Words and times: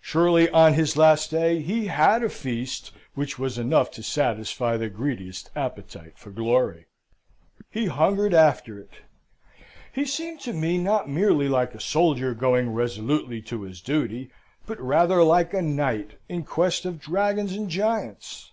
Surely 0.00 0.50
on 0.50 0.74
his 0.74 0.96
last 0.96 1.30
day 1.30 1.60
he 1.60 1.86
had 1.86 2.24
a 2.24 2.28
feast 2.28 2.90
which 3.14 3.38
was 3.38 3.58
enough 3.58 3.92
to 3.92 4.02
satisfy 4.02 4.76
the 4.76 4.88
greediest 4.88 5.50
appetite 5.54 6.18
for 6.18 6.30
glory. 6.32 6.86
He 7.70 7.86
hungered 7.86 8.34
after 8.34 8.80
it. 8.80 8.90
He 9.92 10.04
seemed 10.04 10.40
to 10.40 10.52
me 10.52 10.78
not 10.78 11.08
merely 11.08 11.48
like 11.48 11.76
a 11.76 11.80
soldier 11.80 12.34
going 12.34 12.70
resolutely 12.74 13.40
to 13.42 13.58
do 13.58 13.62
his 13.62 13.80
duty, 13.80 14.32
but 14.66 14.80
rather 14.80 15.22
like 15.22 15.54
a 15.54 15.62
knight 15.62 16.18
in 16.28 16.42
quest 16.42 16.84
of 16.84 16.98
dragons 17.00 17.52
and 17.52 17.70
giants. 17.70 18.50